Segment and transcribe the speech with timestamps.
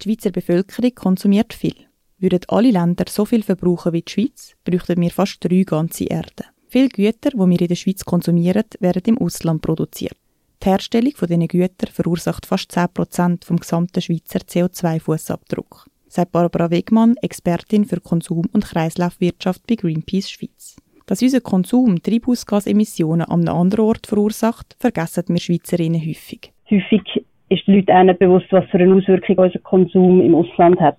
[0.00, 1.74] Die Schweizer Bevölkerung konsumiert viel.
[2.18, 6.46] Würden alle Länder so viel verbrauchen wie die Schweiz, bräuchten wir fast drei ganze Erden.
[6.68, 10.16] Viele Güter, die wir in der Schweiz konsumieren, werden im Ausland produziert.
[10.62, 17.16] Die Herstellung von diesen Gütern verursacht fast 10% vom gesamten Schweizer CO2-Fußabdruck, sagt Barbara Wegmann,
[17.16, 20.76] Expertin für Konsum- und Kreislaufwirtschaft bei Greenpeace Schweiz.
[21.06, 26.52] Dass unser Konsum Treibhausgasemissionen an einem anderen Ort verursacht, vergessen wir Schweizerinnen häufig.
[26.70, 30.80] Häufig ist den Leuten auch nicht bewusst, was für eine Auswirkung unser Konsum im Ausland
[30.80, 30.98] hat.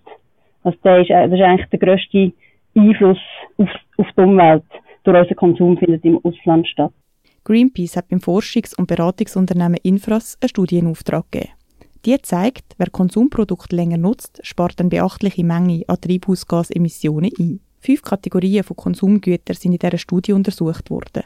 [0.63, 2.31] Also das ist, das ist eigentlich der grösste
[2.75, 3.19] Einfluss
[3.57, 4.63] auf, auf die Umwelt
[5.03, 6.91] durch unseren Konsum findet im Ausland statt.
[7.43, 11.53] Greenpeace hat beim Forschungs- und Beratungsunternehmen Infras eine Studie in Auftrag gegeben.
[12.05, 17.59] Die zeigt, wer Konsumprodukte länger nutzt, spart eine beachtliche Menge an Treibhausgasemissionen ein.
[17.79, 21.23] Fünf Kategorien von Konsumgütern sind in dieser Studie untersucht worden.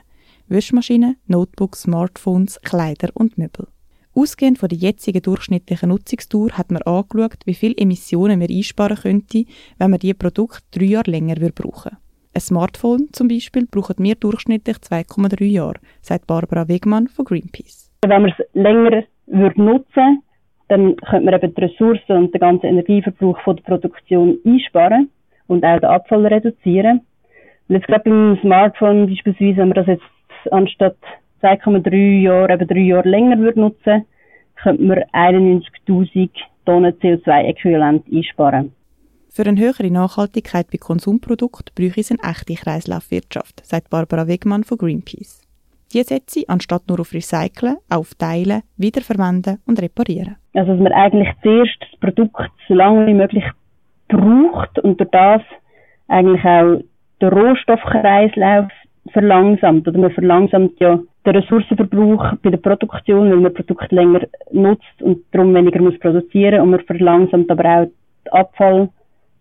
[0.48, 3.68] Wäschmaschinen, Notebooks, Smartphones, Kleider und Möbel.
[4.16, 9.46] Ausgehend von der jetzigen durchschnittlichen Nutzungsdauer hat man angeschaut, wie viele Emissionen man einsparen könnte,
[9.80, 11.98] wenn man diese Produkte drei Jahre länger brauchen würde.
[12.36, 17.92] Ein Smartphone zum Beispiel braucht wir durchschnittlich 2,3 Jahre, sagt Barbara Wegmann von Greenpeace.
[18.04, 20.24] Wenn man es länger würde nutzen
[20.74, 25.10] dann könnte man eben die Ressourcen und den ganzen Energieverbrauch von der Produktion einsparen
[25.48, 27.02] und auch den Abfall reduzieren.
[27.68, 30.98] Und jetzt gerade beim Smartphone beispielsweise, wenn man das jetzt anstatt
[31.44, 34.06] 2,3 Jahre eben drei Jahre länger würde nutzen,
[34.56, 36.30] könnte man 91.000
[36.66, 38.72] Tonnen CO2-Äquivalent einsparen.
[39.30, 44.78] Für eine höhere Nachhaltigkeit bei Konsumprodukten bräuchte es eine echte Kreislaufwirtschaft, sagt Barbara Wegmann von
[44.78, 45.42] Greenpeace.
[45.92, 50.38] Die setze anstatt nur auf Recyceln, auf Teilen, Wiederverwenden und Reparieren.
[50.54, 53.44] Also, dass man eigentlich zuerst das Produkt so lange wie möglich
[54.08, 55.42] braucht und durch das
[56.08, 56.82] eigentlich auch
[57.22, 58.72] den Rohstoffkreislauf
[59.12, 59.88] verlangsamt.
[59.88, 64.22] Oder man verlangsamt ja den Ressourcenverbrauch bei der Produktion, weil man Produkte länger
[64.52, 67.88] nutzt und darum weniger muss produzieren und man verlangsamt aber auch
[68.26, 68.90] die Abfall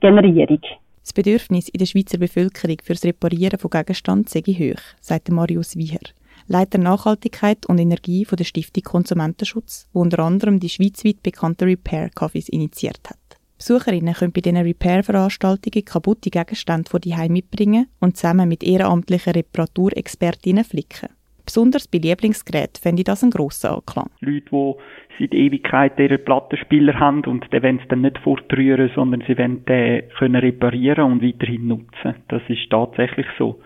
[0.01, 0.61] Generierung.
[1.03, 5.77] Das Bedürfnis in der Schweizer Bevölkerung für das Reparieren von Gegenständen sei hoch, sagt Marius
[5.77, 6.01] Wieher,
[6.47, 12.11] Leiter Nachhaltigkeit und Energie von der Stiftung Konsumentenschutz, wo unter anderem die schweizweit bekannte Repair
[12.15, 13.19] Coffees initiiert hat.
[13.59, 20.65] Besucherinnen können bei diesen Repair-Veranstaltungen kaputte Gegenstände von die mitbringen und zusammen mit ehrenamtlichen Reparaturexpertinnen
[20.65, 21.11] flicken.
[21.45, 24.11] Besonders bei Lieblingsgeräten fände ich das einen grossen Anklang.
[24.21, 24.75] Leute, die
[25.19, 29.65] seit Ewigkeit ihren Plattenspieler haben und die wollen es dann nicht fortrühren, sondern sie wollen
[29.65, 32.15] den können reparieren und weiterhin nutzen.
[32.29, 33.61] Das ist tatsächlich so.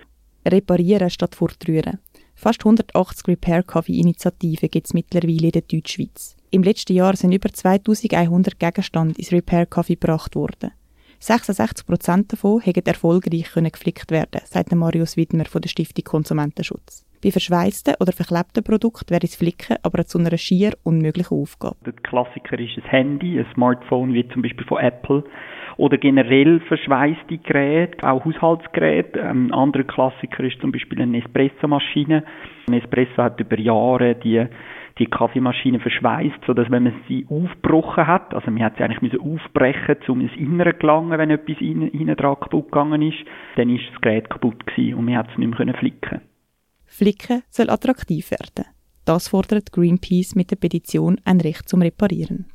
[0.47, 1.99] Reparieren statt fortrühren.
[2.35, 6.37] Fast 180 Repair Coffee Initiativen gibt es mittlerweile in der Deutschschweiz.
[6.51, 10.73] Im letzten Jahr sind über 2100 Gegenstände ins Repair Coffee gebracht worden.
[11.21, 17.06] 66% davon haben erfolgreich geflickt werden, sagt Marius Widmer von der Stiftung Konsumentenschutz.
[17.23, 21.77] Bei verschweißten oder verklebten Produkten wäre das Flicken aber zu einer schier unmöglichen Aufgabe.
[21.85, 25.25] Der Klassiker ist ein Handy, ein Smartphone wie zum Beispiel von Apple
[25.77, 29.23] oder generell verschweißte Geräte, auch Haushaltsgeräte.
[29.23, 32.25] Ein anderer Klassiker ist zum Beispiel eine Espressomaschine.
[32.69, 34.47] Ein Espresso hat über Jahre die
[34.99, 39.03] die Kaffeemaschine verschweißt, so dass wenn man sie aufgebrochen hat, also man hat sie eigentlich
[39.03, 43.19] müssen aufbrechen, um ins Innere gelangen, wenn etwas innen dran kaputt gegangen ist,
[43.57, 46.23] dann ist das Gerät kaputt gewesen und man hat es nicht mehr flicken
[46.87, 48.67] Flicken soll attraktiv werden.
[49.05, 52.47] Das fordert Greenpeace mit der Petition ein Recht zum Reparieren.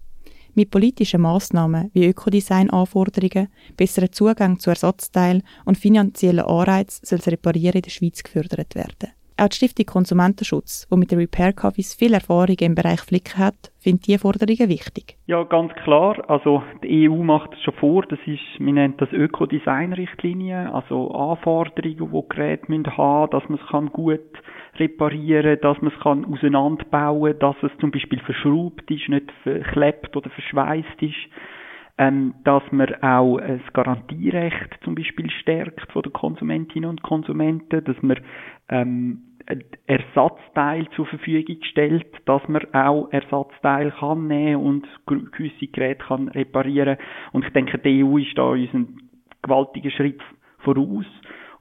[0.53, 3.47] Mit politischen Massnahmen wie Ökodesign-Anforderungen,
[3.77, 9.13] besseren Zugang zu Ersatzteilen und finanziellen Anreizen soll das Reparieren in der Schweiz gefördert werden.
[9.37, 13.71] Auch die Stiftung Konsumentenschutz, die mit den Repair Coffees viel Erfahrung im Bereich Flicken hat,
[13.79, 15.17] findet diese Forderungen wichtig.
[15.25, 16.29] Ja, ganz klar.
[16.29, 18.03] Also die EU macht es schon vor.
[18.03, 23.93] Das ist, man nennt das Ökodesign-Richtlinie, also Anforderungen, die Geräte müssen haben, dass man es
[23.93, 24.19] gut
[24.77, 30.15] reparieren, kann, dass man es auseinanderbauen, kann, dass es zum Beispiel verschraubt ist, nicht verklebt
[30.15, 31.15] oder verschweißt ist
[31.97, 38.01] ähm, dass man auch das Garantierecht zum Beispiel stärkt von den Konsumentinnen und Konsumenten, dass
[38.01, 38.19] man
[38.69, 39.21] ähm,
[39.87, 46.97] Ersatzteil zur Verfügung stellt, dass man auch Ersatzteil kann nehmen und gewisse Geräte kann reparieren.
[47.31, 49.09] Und ich denke, die EU ist da uns ein
[49.41, 50.21] gewaltiger Schritt
[50.59, 51.05] voraus.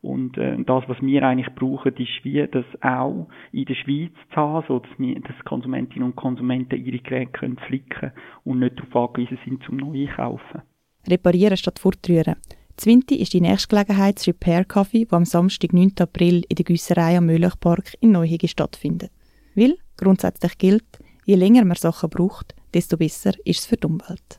[0.03, 4.37] Und äh, das, was wir eigentlich brauchen, ist wie das auch in der Schweiz zu
[4.37, 8.13] haben, so dass, wir, dass Konsumentinnen und Konsumenten ihre Geräte können flicken
[8.45, 10.63] und nicht darauf angewiesen sind, zum neu kaufen.
[11.07, 12.37] Reparieren statt fortrühren.
[12.77, 15.93] Zwinti ist die nächste Gelegenheit das Repair Coffee, wo am Samstag, 9.
[16.01, 19.11] April in der Güsserei am Möhlachpark in Neuhege stattfindet.
[19.55, 24.23] Weil grundsätzlich gilt, je länger man Sachen braucht, desto besser ist es für die Umwelt.